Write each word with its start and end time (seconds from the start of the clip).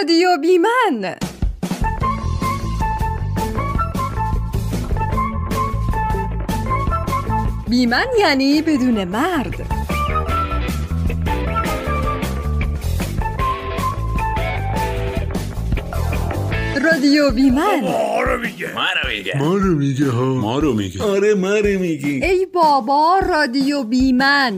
رادیو 0.00 0.36
بیمن 0.42 1.14
بیمن 7.68 8.06
یعنی 8.18 8.62
بدون 8.62 9.04
مرد. 9.04 9.54
رادیو 16.82 17.30
بیمن 17.30 17.80
ما 17.80 18.22
رو 18.22 18.40
میگه. 18.40 18.74
ما 18.74 18.86
رو 19.02 19.08
میگه. 19.08 19.38
ما 19.38 19.54
رو 19.54 19.74
میگه 19.74 20.10
ها. 20.10 20.24
ما 20.34 20.58
رو 20.58 20.74
میگه. 20.74 21.02
آره 21.02 21.34
ما 21.34 21.54
رو 21.56 21.78
میگی. 21.78 22.24
ای 22.24 22.46
بابا 22.46 23.18
رادیو 23.28 23.82
بیمن 23.84 24.56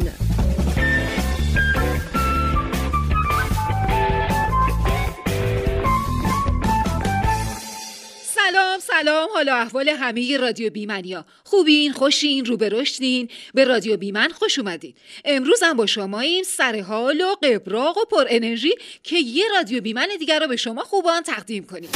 سلام 9.03 9.29
حالا 9.35 9.55
احوال 9.55 9.89
همه 9.89 10.37
رادیو 10.37 10.71
بیمنیا. 10.71 11.25
خوبین 11.45 11.93
خوشین 11.93 12.45
رو 12.45 12.57
رشدین. 12.61 13.29
به 13.55 13.65
رادیو 13.65 13.97
بیمن 13.97 14.29
خوش 14.29 14.59
اومدین. 14.59 14.95
امروز 15.25 15.63
هم 15.63 15.77
با 15.77 15.87
شماییم 15.87 16.43
سر 16.43 16.81
حال 16.81 17.21
و 17.21 17.35
قبراق 17.43 17.99
و 17.99 18.05
پر 18.11 18.27
انرژی 18.29 18.75
که 19.03 19.17
یه 19.17 19.45
رادیو 19.57 19.81
بیمن 19.81 20.09
دیگر 20.19 20.41
رو 20.41 20.47
به 20.47 20.57
شما 20.57 20.83
خوبان 20.83 21.23
تقدیم 21.23 21.65
کنیم. 21.65 21.91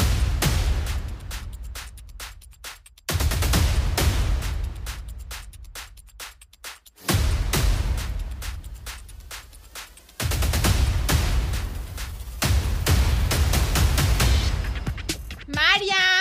مریم! 15.48 16.15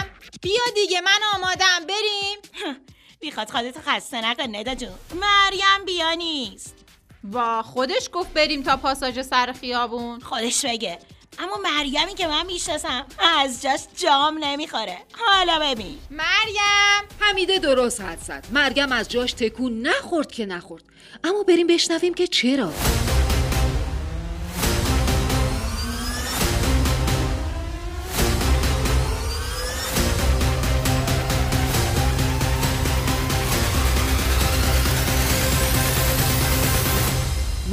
بیا 0.45 0.63
دیگه 0.75 1.01
من 1.01 1.19
آمادم. 1.35 1.85
بریم. 1.87 2.75
بیخواد 3.21 3.49
خودتو 3.49 3.79
خسته 3.85 4.29
نکن 4.29 4.55
ندا 4.55 4.75
جون. 4.75 4.89
مریم 5.13 5.85
بیا 5.85 6.13
نیست. 6.13 6.75
وا 7.23 7.61
خودش 7.63 8.09
گفت 8.13 8.33
بریم 8.33 8.63
تا 8.63 8.77
پاساژ 8.77 9.21
سر 9.21 9.53
خیابون. 9.61 10.19
خودش 10.19 10.65
بگه. 10.65 10.99
اما 11.39 11.57
مریمی 11.57 12.13
که 12.15 12.27
من 12.27 12.45
می‌شناسم 12.45 13.05
از 13.39 13.61
جاش 13.61 13.81
جام 13.97 14.37
نمی‌خوره. 14.43 14.97
حالا 15.13 15.59
ببین. 15.61 15.99
مریم! 16.11 17.09
حمیده 17.19 17.59
درست 17.59 18.01
حد 18.01 18.19
زد. 18.19 18.47
مریم 18.51 18.91
از 18.91 19.09
جاش 19.09 19.33
تکون 19.33 19.81
نخورد 19.81 20.31
که 20.31 20.45
نخورد. 20.45 20.83
اما 21.23 21.43
بریم 21.43 21.67
بشنویم 21.67 22.13
که 22.13 22.27
چرا. 22.27 22.71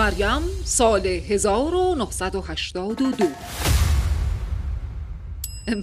مریم 0.02 0.42
سال 0.64 1.06
1982 1.06 3.26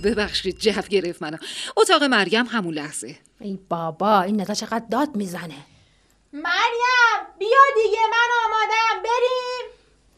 ببخشید 0.04 0.60
جو 0.60 0.82
گرفت 0.82 1.22
منو. 1.22 1.38
اتاق 1.78 2.04
مریم 2.04 2.46
همون 2.46 2.74
لحظه. 2.74 3.16
ای 3.40 3.60
بابا 3.70 4.22
این 4.22 4.42
ندا 4.42 4.54
چقدر 4.54 4.86
داد 4.92 5.16
می‌زنه. 5.16 5.56
مریم 6.34 7.20
بیا 7.40 7.58
دیگه 7.84 8.00
من 8.12 8.28
آمادم 8.46 9.04
بریم. 9.04 9.72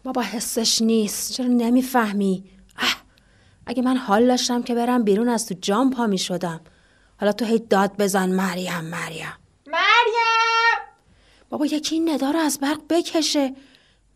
بابا 0.04 0.22
حسش 0.22 0.82
نیست. 0.82 1.34
چرا 1.34 1.48
نمی‌فهمی؟ 1.48 2.44
اه 2.78 2.98
اگه 3.66 3.82
من 3.82 3.98
حال 3.98 4.28
داشتم 4.28 4.64
که 4.64 4.76
برم 4.76 5.04
بیرون 5.04 5.30
از 5.30 5.46
تو 5.46 5.56
جام 5.62 5.90
پا 5.90 6.08
می 6.08 6.18
شدم 6.18 6.62
حالا 7.20 7.32
تو 7.32 7.46
هی 7.46 7.60
داد 7.60 7.98
بزن 7.98 8.30
مریم 8.30 8.82
مریم. 8.82 9.34
مریم. 9.68 10.80
بابا 11.50 11.66
یکی 11.66 11.96
این 11.96 12.10
ندا 12.10 12.32
رو 12.32 12.40
از 12.40 12.60
برق 12.60 12.80
بکشه. 12.90 13.56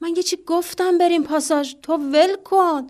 من 0.01 0.13
یه 0.16 0.23
چی 0.23 0.38
گفتم 0.47 0.97
بریم 0.97 1.23
پاساژ؟ 1.23 1.73
تو 1.81 1.94
ول 1.94 2.35
کن. 2.35 2.88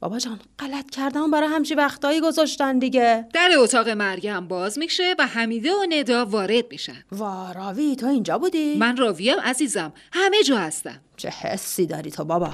بابا 0.00 0.18
جان 0.18 0.40
غلط 0.58 0.90
کردم 0.90 1.30
برای 1.30 1.48
همچی 1.48 1.74
وقتایی 1.74 2.20
گذاشتن 2.20 2.78
دیگه. 2.78 3.28
در 3.34 3.50
اتاق 3.58 3.88
مریم 3.88 4.48
باز 4.48 4.78
میشه 4.78 5.14
و 5.18 5.26
حمیده 5.26 5.72
و 5.74 5.86
ندا 5.88 6.24
وارد 6.24 6.64
میشن. 6.70 7.04
واراوی 7.12 7.96
تو 7.96 8.06
اینجا 8.06 8.38
بودی؟ 8.38 8.76
من 8.76 8.96
راویم 8.96 9.40
عزیزم. 9.40 9.92
همه 10.12 10.42
جا 10.42 10.56
هستم. 10.58 11.00
چه 11.16 11.28
حسی 11.28 11.86
داری 11.86 12.10
تو 12.10 12.24
بابا؟ 12.24 12.46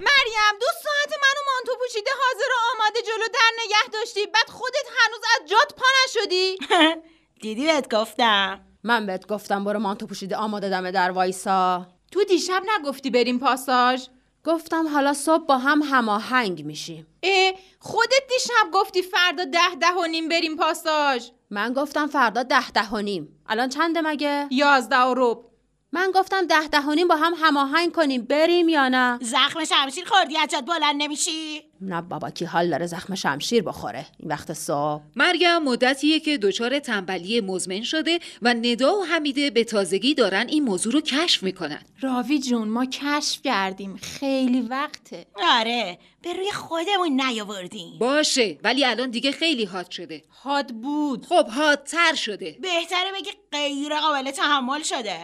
مریم 0.00 0.54
دو 0.60 0.66
ساعت 0.82 1.20
منو 1.22 1.42
مانتو 1.54 1.72
پوشیده 1.80 2.10
حاضر 2.10 2.50
و 2.50 2.58
آماده 2.74 3.02
جلو 3.02 3.26
در 3.34 3.64
نگه 3.64 3.92
داشتی. 3.92 4.26
بعد 4.26 4.48
خودت 4.48 4.86
هنوز 4.98 5.20
از 5.40 5.50
جات 5.50 5.74
پا 5.76 5.86
نشدی. 6.04 6.56
دیدی 7.42 7.66
بهت 7.66 7.94
گفتم. 7.94 8.60
من 8.84 9.06
بهت 9.06 9.26
گفتم 9.26 9.64
برو 9.64 9.78
مانتو 9.78 10.06
پوشیده 10.06 10.36
آماده 10.36 10.68
دم 10.68 10.90
در 10.90 11.10
وایسا. 11.10 11.86
تو 12.10 12.24
دیشب 12.24 12.62
نگفتی 12.78 13.10
بریم 13.10 13.38
پاساژ؟ 13.38 14.06
گفتم 14.44 14.88
حالا 14.88 15.14
صبح 15.14 15.44
با 15.46 15.58
هم 15.58 15.82
هماهنگ 15.82 16.64
میشیم. 16.64 17.06
اه 17.22 17.52
خودت 17.78 18.22
دیشب 18.28 18.70
گفتی 18.72 19.02
فردا 19.02 19.44
ده 19.44 19.74
ده 19.80 19.92
و 20.02 20.06
نیم 20.06 20.28
بریم 20.28 20.56
پاساژ. 20.56 21.28
من 21.50 21.72
گفتم 21.72 22.06
فردا 22.06 22.42
ده 22.42 22.70
ده 22.70 22.88
و 22.88 23.02
نیم. 23.02 23.40
الان 23.46 23.68
چنده 23.68 24.00
مگه؟ 24.00 24.46
یازده 24.50 24.98
و 25.00 25.14
رب 25.16 25.49
من 25.92 26.10
گفتم 26.14 26.46
ده 26.46 26.68
ده 26.68 26.80
و 26.80 26.94
نیم 26.94 27.08
با 27.08 27.16
هم 27.16 27.32
هماهنگ 27.36 27.92
کنیم. 27.92 28.22
بریم 28.22 28.68
یا 28.68 28.88
نه؟ 28.88 29.18
زخم 29.22 29.64
شمشیر 29.64 30.04
خوردی 30.04 30.38
از 30.38 30.48
جات 30.48 30.64
بلند 30.64 31.02
نمیشی؟ 31.02 31.62
نه 31.80 32.02
بابا 32.02 32.30
کی 32.30 32.44
حال 32.44 32.70
داره 32.70 32.86
زخم 32.86 33.14
شمشیر 33.14 33.62
بخوره؟ 33.62 34.06
این 34.18 34.28
وقت 34.30 34.52
صبح. 34.52 35.02
مریم 35.16 35.58
مدتیه 35.58 36.20
که 36.20 36.38
دچار 36.38 36.78
تنبلی 36.78 37.40
مزمن 37.40 37.82
شده 37.82 38.18
و 38.42 38.54
ندا 38.54 38.98
و 38.98 39.04
حمیده 39.04 39.50
به 39.50 39.64
تازگی 39.64 40.14
دارن 40.14 40.46
این 40.48 40.64
موضوع 40.64 40.92
رو 40.92 41.00
کشف 41.00 41.42
می‌کنن. 41.42 41.82
راوی 42.00 42.38
جون 42.38 42.68
ما 42.68 42.86
کشف 42.86 43.42
کردیم. 43.42 43.96
خیلی 43.96 44.60
وقته. 44.60 45.26
آره 45.52 45.98
به 46.22 46.32
روی 46.32 46.52
خودمون 46.52 47.20
نیاوردیم. 47.20 47.98
باشه 47.98 48.58
ولی 48.64 48.84
الان 48.84 49.10
دیگه 49.10 49.32
خیلی 49.32 49.64
حاد 49.64 49.90
شده. 49.90 50.22
حاد 50.28 50.68
بود. 50.68 51.26
خب 51.26 51.46
حادتر 51.46 52.14
شده. 52.14 52.58
بهتره 52.62 53.12
بگی 53.14 53.30
غیر 53.52 53.94
قابل 54.00 54.30
تحمل 54.30 54.82
شده. 54.82 55.16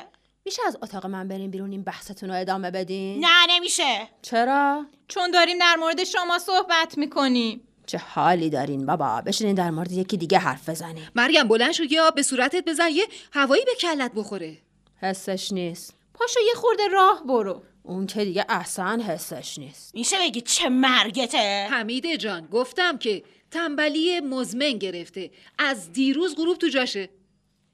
میشه 0.47 0.63
از 0.67 0.77
اتاق 0.83 1.07
من 1.07 1.29
بریم 1.29 1.51
بیرون 1.51 1.71
این 1.71 1.83
بحثتون 1.83 2.31
رو 2.31 2.41
ادامه 2.41 2.71
بدین؟ 2.71 3.25
نه 3.25 3.47
نمیشه. 3.51 4.09
چرا؟ 4.23 4.87
چون 5.09 5.31
داریم 5.31 5.59
در 5.59 5.77
مورد 5.77 6.05
شما 6.05 6.39
صحبت 6.39 6.99
می‌کنیم. 6.99 7.61
چه 7.87 7.99
حالی 7.99 8.51
دارین 8.51 8.87
بابا؟ 8.87 9.21
بشینین 9.21 9.55
در 9.55 9.71
مورد 9.71 9.93
یکی 9.93 10.17
دیگه 10.17 10.39
حرف 10.39 10.69
بزنیم 10.69 11.09
مریم 11.15 11.49
بلند 11.49 11.73
شو 11.73 11.85
آب 12.01 12.15
به 12.15 12.23
صورتت 12.23 12.65
بزن 12.65 12.89
یه 12.91 13.07
هوایی 13.33 13.65
به 13.65 13.75
کلت 13.81 14.13
بخوره. 14.15 14.57
حسش 15.03 15.53
نیست. 15.53 15.95
پاشو 16.15 16.41
یه 16.41 16.55
خورده 16.55 16.89
راه 16.89 17.23
برو. 17.27 17.63
اون 17.83 18.07
که 18.07 18.25
دیگه 18.25 18.45
اصلا 18.49 19.03
حسش 19.09 19.59
نیست. 19.59 19.95
میشه 19.95 20.17
بگی 20.19 20.41
چه 20.41 20.69
مرگته؟ 20.69 21.69
حمیده 21.71 22.17
جان 22.17 22.47
گفتم 22.47 22.99
که 22.99 23.23
تنبلی 23.51 24.21
مزمن 24.21 24.73
گرفته. 24.73 25.31
از 25.59 25.93
دیروز 25.93 26.37
غروب 26.37 26.59
تو 26.59 26.69
جاشه. 26.69 27.09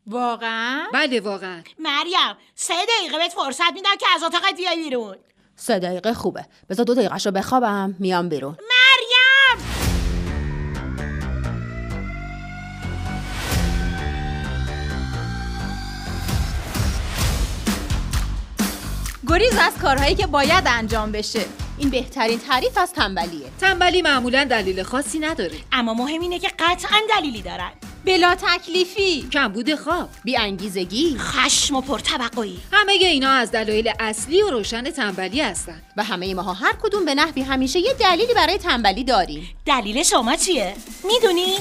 واقعا؟ 0.07 0.87
بله 0.93 1.21
واقعا. 1.21 1.63
مریم 1.79 2.37
سه 2.55 2.75
دقیقه 2.99 3.19
بهت 3.19 3.33
فرصت 3.33 3.73
میدم 3.75 3.97
که 4.01 4.07
از 4.15 4.23
اتاقت 4.23 4.57
بیای 4.57 4.77
بیرون. 4.77 5.17
سه 5.57 5.79
دقیقه 5.79 6.15
خوبه. 6.15 6.47
بذار 6.71 6.87
دو 6.87 6.95
دقیقه 6.95 7.17
رو 7.17 7.31
بخوابم 7.31 7.97
میام 7.99 8.29
بیرون. 8.29 8.53
مریم! 8.53 9.65
گریز 19.29 19.59
از 19.61 19.79
کارهایی 19.79 20.15
که 20.15 20.27
باید 20.27 20.65
انجام 20.67 21.13
بشه. 21.13 21.45
این 21.79 21.91
بهترین 21.91 22.39
تعریف 22.39 22.79
از 22.79 22.93
تنبلیه. 22.93 23.47
تنبلی 23.61 24.03
معمولا 24.03 24.45
دلیل 24.45 24.83
خاصی 24.83 25.19
نداره. 25.19 25.57
اما 25.73 25.95
مهم 25.95 26.21
اینه 26.21 26.39
که 26.39 26.49
قطعا 26.59 26.99
دلیلی 27.17 27.43
دارن. 27.43 27.73
بلا 28.05 28.35
تکلیفی. 28.35 29.29
کمبود 29.33 29.75
خواب 29.75 30.09
بی 30.25 30.37
انگیزگی. 30.37 31.17
خشم 31.19 31.77
و 31.77 31.81
پرطبقایی 31.81 32.61
همه 32.73 32.93
اینا 32.93 33.31
از 33.31 33.51
دلایل 33.51 33.93
اصلی 34.01 34.43
و 34.43 34.51
روشن 34.51 34.91
تنبلی 34.91 35.41
هستن. 35.41 35.83
و 35.97 36.05
همه 36.05 36.35
ماها 36.35 36.53
هر 36.53 36.73
کدوم 36.83 37.05
به 37.05 37.15
نحوی 37.15 37.43
همیشه 37.43 37.79
یه 37.79 37.95
دلیلی 38.01 38.35
برای 38.35 38.59
تنبلی 38.59 39.05
داریم. 39.05 39.49
دلیل 39.67 40.03
شما 40.03 40.37
چیه؟ 40.37 40.75
می‌دونی؟ 41.05 41.57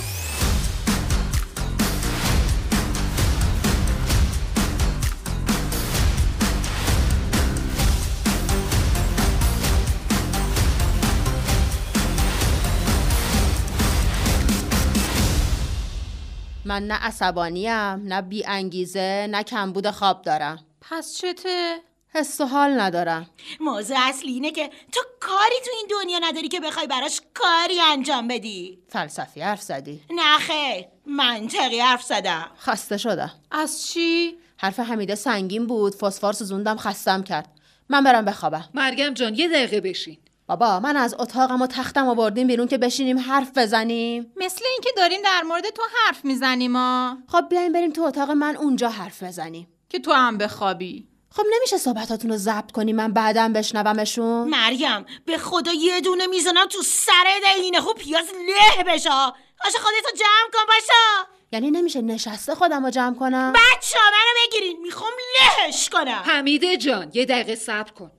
من 16.72 16.88
نه 16.88 16.94
عصبانیم 16.94 18.08
نه 18.08 18.22
بی 18.22 18.46
انگیزه 18.46 19.28
نه 19.30 19.44
کمبود 19.44 19.90
خواب 19.90 20.22
دارم. 20.22 20.66
پس 20.82 21.18
چته؟ 21.18 21.78
حس 22.14 22.42
و 22.42 22.46
حال 22.46 22.80
ندارم. 22.80 23.30
موضوع 23.60 23.98
اصلی 24.00 24.32
اینه 24.32 24.52
که 24.52 24.70
تو 24.92 25.00
کاری 25.20 25.56
تو 25.66 25.72
این 25.78 25.88
دنیا 25.90 26.20
نداری 26.22 26.48
که 26.48 26.60
بخوای 26.60 26.88
براش 26.88 27.22
کاری 27.34 27.82
انجام 27.82 28.28
بدی. 28.28 28.80
فلسفی 28.90 29.42
حرف 29.42 29.62
زدی. 29.62 30.02
نه 30.10 30.38
خیر 30.38 30.86
منطقی 31.06 31.80
حرف 31.80 32.04
زدم. 32.04 32.52
خسته 32.60 32.98
شدم. 32.98 33.32
از 33.52 33.88
چی؟ 33.88 34.38
حرف 34.58 34.80
حمیده 34.80 35.16
سنگین 35.16 35.68
بود 35.68 35.96
فسفار 35.96 36.34
سوزوندم 36.34 36.78
خستم 36.78 37.24
کرد. 37.24 37.50
من 37.90 38.04
برم 38.04 38.26
بخوابم. 38.26 38.70
مریم 38.74 39.14
جان 39.14 39.36
یه 39.36 39.48
دقیقه 39.48 39.82
بشین. 39.82 40.18
بابا 40.52 40.80
من 40.80 40.98
از 40.98 41.16
اتاقم 41.20 41.62
و 41.62 41.68
تختم 41.68 42.08
آوردیم 42.08 42.48
بیرون 42.48 42.68
که 42.68 42.78
بشینیم 42.78 43.20
حرف 43.20 43.58
بزنیم. 43.58 44.34
مثل 44.36 44.66
اینکه 44.72 44.90
داریم 44.98 45.22
در 45.22 45.42
مورد 45.42 45.70
تو 45.70 45.82
حرف 45.96 46.26
می‌زنیم 46.26 46.72
ما 46.72 47.18
خب 47.28 47.50
بیاین 47.50 47.72
بریم 47.72 47.92
تو 47.92 48.02
اتاق 48.02 48.32
من 48.32 48.56
اونجا 48.56 48.90
حرف 48.90 49.24
بزنیم. 49.24 49.68
که 49.90 50.00
تو 50.00 50.12
هم 50.12 50.38
بخوابی. 50.38 51.08
خب 51.30 51.44
نمیشه 51.56 51.78
صحبتاتون 51.78 52.32
رو 52.32 52.38
ضبط 52.38 52.72
کنی 52.72 52.94
من 52.94 53.14
بعدم 53.14 53.54
بشنومشون. 53.54 54.50
مریم 54.50 55.06
به 55.26 55.38
خدا 55.38 55.74
یه 55.74 56.02
دونه 56.02 56.28
می‌زنم 56.28 56.66
تو 56.66 56.82
سرت 56.82 57.56
اینه 57.58 57.82
خوب 57.82 57.98
پیاز 57.98 58.26
له 58.26 58.84
بشا. 58.84 59.28
آشه 59.66 59.78
خودتو 59.78 60.18
جمع 60.18 60.52
کن 60.54 60.66
باشا. 60.68 61.30
یعنی 61.52 61.72
نمیشه 61.72 62.02
نشسته 62.02 62.56
خودم 62.56 62.86
رو 62.86 62.92
جمع 62.92 63.16
کنم؟ 63.16 63.54
بچه 63.54 64.00
منو 64.06 64.48
بگیرین. 64.48 64.82
می‌خوام 64.82 65.12
لهش 65.40 65.90
کنم. 65.90 66.22
حمیده 66.26 66.78
جان 66.78 67.12
یه 67.14 67.26
دقیقه 67.26 67.56
صبر 67.56 67.92
کن. 67.92 68.12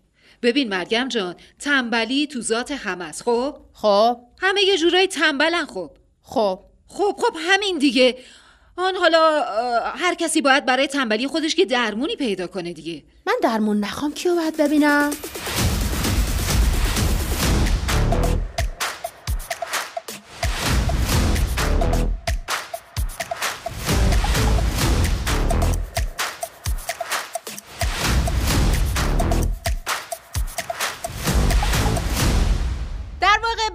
ببین 0.42 0.68
مریم 0.68 1.08
جان 1.08 1.36
تنبلی 1.58 2.26
تو 2.26 2.40
ذات 2.40 2.70
همه 2.70 3.04
است 3.04 3.22
خب؟ 3.22 3.56
خب. 3.72 4.16
همه 4.40 4.62
یه 4.62 4.78
جورایی 4.78 5.06
تنبلن 5.06 5.66
خب. 5.66 5.90
خب. 6.22 6.60
خب 6.86 7.16
خب 7.18 7.36
همین 7.38 7.78
دیگه. 7.78 8.18
آن 8.76 8.96
حالا 8.96 9.42
هر 9.96 10.14
کسی 10.14 10.42
باید 10.42 10.66
برای 10.66 10.86
تنبلی 10.86 11.26
خودش 11.26 11.54
که 11.54 11.64
درمونی 11.64 12.16
پیدا 12.16 12.46
کنه 12.46 12.72
دیگه. 12.72 13.02
من 13.26 13.34
درمون 13.42 13.80
نخوام 13.80 14.12
کیو 14.14 14.34
باید 14.34 14.56
ببینم؟ 14.56 15.10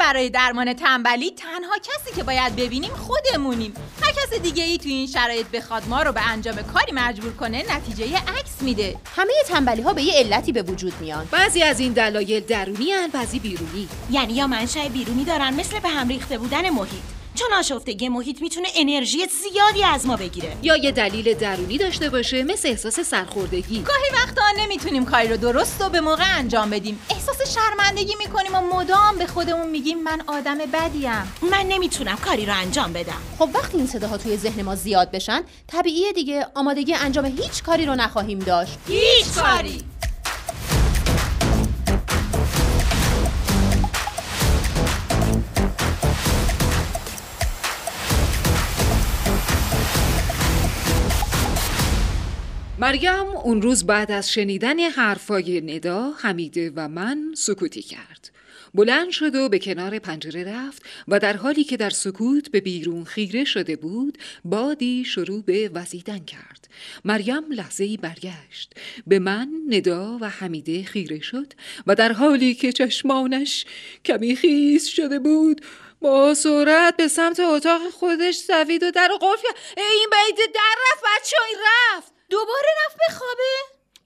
برای 0.07 0.29
درمان 0.29 0.73
تنبلی 0.73 1.31
تنها 1.31 1.77
کسی 1.77 2.15
که 2.15 2.23
باید 2.23 2.55
ببینیم 2.55 2.91
خودمونیم. 2.91 3.73
هر 4.01 4.11
کس 4.11 4.33
دیگه 4.41 4.63
ای 4.63 4.77
تو 4.77 4.89
این 4.89 5.07
شرایط 5.07 5.47
بخواد 5.47 5.87
ما 5.87 6.01
رو 6.01 6.11
به 6.11 6.29
انجام 6.29 6.55
کاری 6.55 6.91
مجبور 6.91 7.33
کنه 7.33 7.63
نتیجه 7.75 8.17
عکس 8.17 8.61
میده. 8.61 8.95
همه 9.15 9.33
تنبلی 9.47 9.81
ها 9.81 9.93
به 9.93 10.03
یه 10.03 10.13
علتی 10.13 10.51
به 10.51 10.61
وجود 10.61 10.93
میان. 11.01 11.27
بعضی 11.31 11.63
از 11.63 11.79
این 11.79 11.93
دلایل 11.93 12.45
درونی 12.45 12.91
هن 12.91 13.07
بعضی 13.07 13.39
بیرونی. 13.39 13.87
یعنی 14.11 14.33
یا 14.33 14.47
منشأ 14.47 14.87
بیرونی 14.87 15.23
دارن 15.23 15.53
مثل 15.53 15.79
به 15.79 15.89
هم 15.89 16.07
ریخته 16.07 16.37
بودن 16.37 16.69
محیط. 16.69 17.16
چون 17.37 17.53
آشفتگی 17.53 18.09
محیط 18.09 18.41
می‌تونه 18.41 18.67
انرژی 18.75 19.17
زیادی 19.25 19.83
از 19.83 20.05
ما 20.05 20.15
بگیره. 20.15 20.57
یا 20.63 20.77
یه 20.77 20.91
دلیل 20.91 21.33
درونی 21.33 21.77
داشته 21.77 22.09
باشه 22.09 22.43
مثل 22.43 22.69
احساس 22.69 22.99
سرخوردگی. 22.99 23.81
گاهی 23.81 24.09
وقتا 24.13 24.41
نمی‌تونیم 24.57 25.05
کاری 25.05 25.27
رو 25.27 25.37
درست 25.37 25.81
و 25.81 25.89
به 25.89 26.01
موقع 26.01 26.37
انجام 26.37 26.69
بدیم. 26.69 26.99
احساس 27.09 27.55
شرمندگی 27.55 28.15
می‌کنیم 28.19 28.55
و 28.55 28.61
مدام 28.61 29.17
به 29.17 29.27
خودمون 29.27 29.69
میگیم 29.69 30.03
من 30.03 30.21
آدم 30.27 30.57
بدیم. 30.57 31.33
من 31.51 31.65
نمی‌تونم 31.67 32.15
کاری 32.15 32.45
رو 32.45 32.53
انجام 32.55 32.93
بدم. 32.93 33.21
خب 33.39 33.49
وقتی 33.53 33.77
این 33.77 33.87
صداها 33.87 34.17
توی 34.17 34.37
ذهن 34.37 34.61
ما 34.61 34.75
زیاد 34.75 35.11
بشن 35.11 35.41
طبیعیه 35.67 36.13
دیگه. 36.13 36.47
آمادگی 36.55 36.93
انجام 36.93 37.25
هیچ 37.25 37.63
کاری 37.63 37.85
رو 37.85 37.95
نخواهیم 37.95 38.39
داشت. 38.39 38.77
هیچ 38.87 39.25
کاری! 39.35 39.83
مریم 52.79 53.25
اون 53.43 53.61
روز 53.61 53.85
بعد 53.85 54.11
از 54.11 54.31
شنیدن 54.31 54.79
حرفای 54.79 55.61
ندا 55.61 56.11
حمیده 56.11 56.71
و 56.75 56.87
من 56.87 57.33
سکوتی 57.37 57.81
کرد. 57.81 58.29
بلند 58.73 59.09
شد 59.09 59.35
و 59.35 59.49
به 59.49 59.59
کنار 59.59 59.99
پنجره 59.99 60.43
رفت 60.43 60.83
و 61.07 61.19
در 61.19 61.37
حالی 61.37 61.63
که 61.63 61.77
در 61.77 61.89
سکوت 61.89 62.51
به 62.51 62.61
بیرون 62.61 63.03
خیره 63.03 63.43
شده 63.43 63.75
بود 63.75 64.17
بادی 64.45 65.05
شروع 65.05 65.41
به 65.41 65.71
وزیدن 65.73 66.19
کرد. 66.19 66.67
مریم 67.05 67.51
لحظه 67.51 67.83
ای 67.83 67.97
برگشت. 67.97 68.73
به 69.07 69.19
من 69.19 69.49
ندا 69.69 70.17
و 70.21 70.29
حمیده 70.29 70.83
خیره 70.83 71.19
شد 71.19 71.53
و 71.87 71.95
در 71.95 72.11
حالی 72.11 72.55
که 72.55 72.71
چشمانش 72.71 73.65
کمی 74.05 74.35
خیز 74.35 74.85
شده 74.85 75.19
بود 75.19 75.61
با 76.01 76.33
سرعت 76.33 76.97
به 76.97 77.07
سمت 77.07 77.39
اتاق 77.39 77.81
خودش 77.89 78.43
دوید 78.49 78.83
و 78.83 78.91
در 78.91 79.09
قفل 79.21 79.47
این 79.77 80.09
بعید 80.11 80.53
در 80.53 80.75
رفت 80.91 81.03
بچه 81.03 81.37
رفت! 81.95 82.16
دوباره 82.29 82.67
رفت 82.85 82.97
به 82.97 83.13
خوابه. 83.13 83.53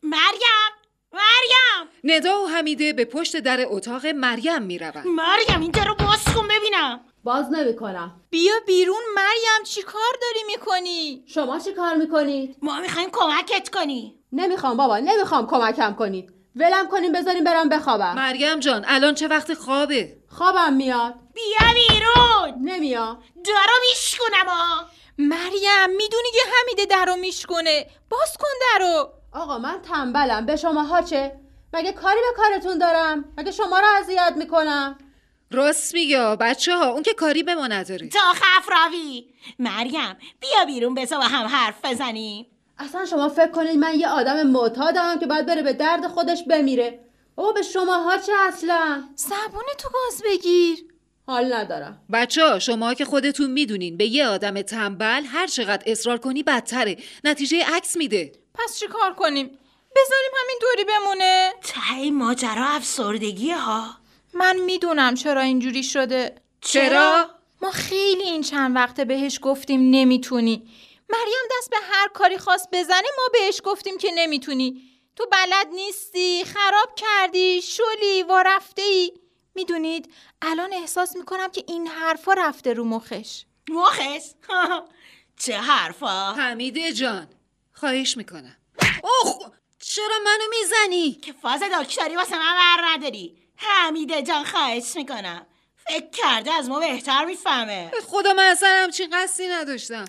مریم 0.04 0.72
مریم. 1.14 1.90
ندا 2.04 2.44
و 2.44 2.48
حمیده 2.48 2.94
به 2.94 3.06
پشت 3.06 3.38
در 3.38 3.66
اتاق 3.68 4.06
مریم 4.06 4.62
می 4.62 4.78
روند. 4.78 5.06
مریم 5.08 5.62
این 5.62 5.72
در 5.72 5.86
رو 5.86 5.96
باز 5.96 6.24
کن 6.36 6.48
ببینم. 6.48 7.00
باز 7.24 7.46
نمی‌کنم. 7.52 8.22
بیا 8.30 8.54
بیرون 8.68 9.02
مریم 9.16 9.64
چی 9.66 9.82
کار 9.82 10.14
داری 10.22 10.44
می‌کنی؟ 10.48 11.24
شما 11.28 11.60
چی 11.60 11.74
کار 11.74 11.96
می‌کنید؟ 11.96 12.58
ما 12.62 12.80
می‌خوایم 12.80 13.10
کمکت 13.12 13.70
کنی. 13.70 14.20
نمی‌خوام 14.32 14.78
بابا 14.78 14.98
نمی‌خوام 14.98 15.48
کمکم 15.48 15.96
کنید. 15.96 16.34
ولم 16.56 16.88
کنیم 16.88 17.12
بذاریم 17.12 17.44
برم 17.44 17.70
بخوابم. 17.70 18.16
مریم 18.16 18.60
جان 18.60 18.86
الان 18.88 19.14
چه 19.16 19.28
وقت 19.28 19.54
خوابه؟ 19.54 20.18
خوابم 20.30 20.74
میاد. 20.74 21.16
بیا 21.34 21.74
بیرون. 21.74 22.70
نمیاد. 22.70 23.18
درو 23.46 23.76
میشکنم 23.90 24.48
ها. 24.48 24.86
مریم 25.22 25.90
می‌دونی 25.98 26.32
که 26.34 26.40
حمیده 26.54 26.86
در 26.86 27.06
رو 27.06 27.16
میشکنه 27.16 27.86
باز 28.10 28.38
کن 28.40 28.48
در 28.62 28.86
رو. 28.86 29.10
آقا 29.34 29.58
من 29.58 29.82
تنبلم. 29.82 30.46
به 30.46 30.56
شما 30.56 30.84
ها 30.84 31.02
چه؟ 31.02 31.40
مگه 31.74 31.92
کاری 31.92 32.20
به 32.30 32.38
کارتون 32.38 32.78
دارم؟ 32.78 33.26
مگه 33.38 33.52
شما 33.52 33.80
رو 33.80 33.86
اذیت 34.00 34.34
می‌کنم؟ 34.38 34.98
راست 35.52 35.94
میگه 35.94 36.36
بچه 36.36 36.76
ها 36.76 36.90
اون 36.90 37.04
که 37.04 37.14
کاری 37.14 37.44
به 37.44 37.56
ما 37.56 37.68
نداره. 37.68 38.10
تا 38.10 38.20
خف 38.20 38.70
روی 38.70 39.26
مریم 39.60 40.18
بیا 40.40 40.66
بیرون 40.66 40.94
بذار 40.94 41.20
با 41.20 41.26
هم 41.26 41.46
حرف 41.46 41.86
بزنیم. 41.86 42.48
اصلا 42.80 43.06
شما 43.06 43.30
فکر 43.30 43.52
کنید 43.52 43.78
من 43.78 44.00
یه 44.00 44.10
آدم 44.10 44.48
معتادم 44.48 45.20
که 45.20 45.26
باید 45.26 45.46
بره 45.46 45.62
به 45.62 45.74
درد 45.74 46.08
خودش 46.08 46.44
بمیره. 46.44 47.00
بابا 47.36 47.52
به 47.52 47.62
شما 47.62 47.98
ها 47.98 48.18
چه 48.18 48.34
اصلا؟ 48.48 49.04
زبون 49.16 49.64
تو 49.78 49.90
باز 49.94 50.24
بگیر. 50.26 50.91
حال 51.28 51.54
ندارم. 51.54 52.02
بچه 52.14 52.44
ها 52.44 52.60
شما 52.60 52.94
که 52.94 53.06
خودتون 53.06 53.52
می‌دونین 53.52 53.98
به 53.98 54.06
یه 54.06 54.28
آدم 54.28 54.62
تنبل 54.62 55.24
هر 55.26 55.48
چقدر 55.48 55.84
اصرار 55.86 56.18
کنی 56.18 56.44
بدتره. 56.44 56.98
نتیجه 57.24 57.64
عکس 57.76 57.98
میده. 57.98 58.32
پس 58.54 58.80
چی 58.80 58.88
کار 58.88 59.14
کنیم؟ 59.14 59.46
بذاریم 59.96 60.32
همین 60.42 60.58
دوری 60.62 60.84
بمونه؟ 60.84 61.54
ته 61.64 62.12
ماجرا 62.12 62.66
افسردگی 62.66 63.52
ها 63.52 63.98
من 64.34 64.56
می‌دونم 64.56 65.16
چرا 65.16 65.42
اینجوری 65.42 65.84
شده. 65.84 66.36
چرا؟ 66.62 67.30
ما 67.62 67.72
خیلی 67.72 68.24
این 68.24 68.42
چند 68.42 68.76
وقته 68.76 69.06
بهش 69.06 69.40
گفتیم 69.42 69.90
نمی‌تونی. 69.90 70.70
مریم 71.10 71.48
دست 71.58 71.70
به 71.70 71.78
هر 71.92 72.08
کاری 72.08 72.38
خواست 72.38 72.68
بزنه 72.74 73.08
ما 73.18 73.24
بهش 73.34 73.62
گفتیم 73.64 73.98
که 73.98 74.12
نمی‌تونی. 74.16 74.82
تو 75.16 75.26
بلد 75.32 75.68
نیستی 75.76 76.44
خراب 76.44 76.96
کردی 76.96 77.62
شلی 77.62 78.24
و 78.24 78.44
رفته 78.46 78.82
ای 78.82 79.14
می‌دونید 79.56 80.14
الان 80.42 80.74
احساس 80.74 81.16
می‌کنم 81.16 81.52
که 81.52 81.64
این 81.68 81.88
حرفا 81.88 82.34
رفته 82.34 82.74
رو 82.74 82.84
مخش. 82.84 83.44
مخش؟ 83.70 84.24
چه 85.46 85.58
حرفا؟ 85.58 86.34
حمیده 86.34 86.94
جان 86.94 87.28
خواهش 87.74 88.18
می‌کنم. 88.18 88.58
اوه 89.04 89.52
چرا 89.80 90.16
منو 90.26 90.44
می‌زنی؟ 90.60 91.12
که 91.12 91.34
فاز 91.34 91.64
دکتری 91.82 92.16
واسه 92.16 92.38
من 92.38 92.56
بر 92.56 92.84
نداری. 92.86 93.38
حمیده 93.56 94.22
جان 94.22 94.44
خواهش 94.44 94.96
می‌کنم. 94.96 95.46
فکر 95.88 96.10
کرده 96.10 96.52
از 96.54 96.70
ما 96.70 96.80
بهتر 96.80 97.26
می‌فهمه. 97.26 97.90
به 97.92 98.02
خدا 98.02 98.34
من 98.34 98.44
اصلا 98.44 98.70
همچین 98.84 99.10
قصدی 99.14 99.48
نداشتم. 99.48 100.06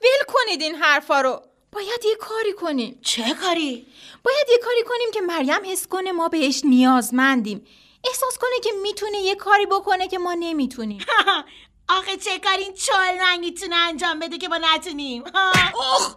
ول 0.00 0.24
کنید 0.28 0.62
این 0.62 0.74
حرفا 0.74 1.20
رو. 1.20 1.42
باید 1.72 2.04
یه 2.04 2.16
کاری 2.16 2.52
کنیم. 2.52 3.00
چه 3.02 3.34
کاری؟ 3.34 3.86
باید 4.24 4.46
یه 4.50 4.58
کاری 4.58 4.82
کنیم 4.86 5.10
که 5.14 5.20
مریم 5.20 5.72
حس 5.72 5.86
کنه 5.86 6.12
ما 6.12 6.28
بهش 6.28 6.60
نیازمندیم. 6.64 7.66
احساس 8.06 8.38
کنه 8.38 8.60
که 8.64 8.70
می‌تونه 8.82 9.18
یه 9.18 9.34
کاری 9.34 9.66
بکنه 9.66 10.08
که 10.08 10.18
ما 10.18 10.34
نمی‌تونیم 10.34 11.06
آخه 11.98 12.16
چه 12.16 12.38
کاری 12.38 12.62
این 12.62 12.74
چال 12.74 13.38
می‌تونه 13.40 13.76
انجام 13.76 14.18
بده 14.18 14.38
که 14.38 14.48
ما 14.48 14.58
نتونیم؟ 14.58 15.24
اوه 15.74 16.16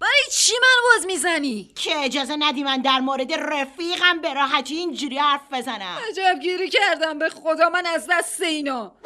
برای 0.00 0.22
چی 0.32 0.52
من 0.52 0.82
باز 0.84 1.06
می‌زنی؟ 1.06 1.72
که 1.76 2.04
اجازه 2.04 2.36
ندی 2.38 2.62
من 2.62 2.82
در 2.82 3.00
مورد 3.00 3.32
رفیقم 3.32 4.20
به 4.20 4.34
راحتی 4.34 4.76
اینجوری 4.76 5.18
حرف 5.18 5.52
بزنم 5.52 5.98
عجب 6.08 6.40
گیری 6.42 6.70
کردم 6.70 7.18
به 7.18 7.28
خدا 7.28 7.68
من 7.68 7.86
از 7.86 8.06
دست 8.10 8.40
اینا 8.40 8.96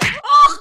آخ 0.45 0.61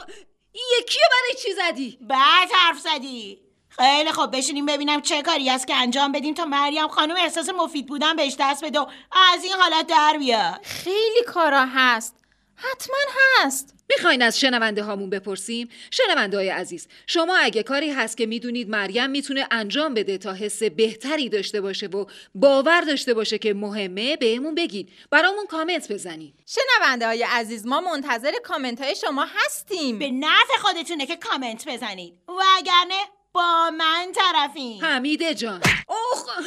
این 0.52 0.64
یکی 0.80 1.00
برای 1.12 1.42
چی 1.44 1.54
زدی؟ 1.54 1.98
بعد 2.02 2.50
حرف 2.52 2.80
زدی 2.80 3.45
خیلی 3.78 4.12
خب 4.12 4.30
بشینیم 4.34 4.66
ببینم 4.66 5.02
چه 5.02 5.22
کاری 5.22 5.50
است 5.50 5.68
که 5.68 5.76
انجام 5.76 6.12
بدیم 6.12 6.34
تا 6.34 6.46
مریم 6.46 6.88
خانم 6.88 7.16
احساس 7.16 7.50
مفید 7.50 7.86
بودن 7.86 8.16
بهش 8.16 8.36
دست 8.40 8.66
بده 8.66 8.80
و 8.80 8.86
از 9.34 9.44
این 9.44 9.54
حالت 9.54 9.88
در 9.88 10.16
بیاد. 10.20 10.60
خیلی 10.64 11.24
کارا 11.28 11.66
هست. 11.66 12.16
حتما 12.56 12.96
هست. 13.38 13.74
می‌خواین 13.90 14.22
از 14.22 14.40
شنونده 14.40 14.84
هامون 14.84 15.10
بپرسیم؟ 15.10 15.70
شنونده 15.92 16.38
های 16.38 16.50
عزیز 16.50 16.88
شما 17.08 17.38
اگه 17.38 17.64
کاری 17.64 17.92
هست 17.92 18.18
که 18.18 18.26
می‌دونید 18.26 18.70
مریم 18.70 19.10
می‌تونه 19.10 19.48
انجام 19.52 19.94
بده 19.94 20.18
تا 20.18 20.34
حس 20.34 20.64
بهتری 20.64 21.30
داشته 21.30 21.62
باشه 21.62 21.88
و 21.88 22.06
باور 22.36 22.82
داشته 22.82 23.14
باشه 23.14 23.38
که 23.38 23.54
مهمه 23.54 24.16
بهمون 24.16 24.56
بگید 24.56 24.90
برامون 25.10 25.46
کامنت 25.46 25.92
بزنید 25.92 26.34
شنونده 26.46 27.08
های 27.08 27.24
عزیز 27.24 27.68
ما 27.68 27.82
منتظر 27.82 28.34
کامنت 28.44 28.82
های 28.82 28.96
شما 28.96 29.26
هستیم. 29.36 30.00
به 30.00 30.12
نفع 30.12 30.58
خودتونه 30.62 31.06
که 31.06 31.16
کامنت 31.16 31.68
بزنید 31.68 32.14
وگرنه 32.28 33.15
با 33.36 33.70
من 33.70 34.12
طرفین. 34.16 34.84
حمیده 34.84 35.34
جان. 35.34 35.62
اوخ 35.88 36.38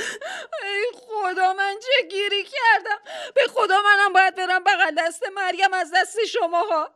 ای 0.63 0.85
خدا 0.95 1.53
من 1.53 1.75
چه 1.83 2.09
گیری 2.09 2.43
کردم؟ 2.43 2.99
به 3.35 3.47
خدا 3.47 3.83
منم 3.83 4.13
باید 4.13 4.35
برم 4.35 4.65
بغل 4.65 4.95
دست 4.99 5.23
مریم 5.35 5.75
از 5.75 5.93
دست 5.95 6.25
شماها. 6.25 6.91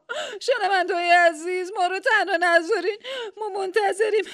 های 0.95 1.11
عزیز 1.11 1.73
ما 1.77 1.87
رو 1.87 1.99
تنها 1.99 2.37
نذارین. 2.37 2.99
ما 3.37 3.49
منتظریم. 3.49 4.25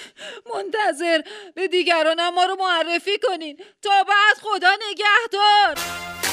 منتظر 0.55 1.23
به 1.55 1.69
دیگرانم 1.69 2.35
ما 2.35 2.45
رو 2.45 2.57
معرفی 2.57 3.19
کنین. 3.19 3.65
تا 3.83 4.05
بعد 4.05 4.37
خدا 4.43 4.71
نگهدار. 4.91 6.27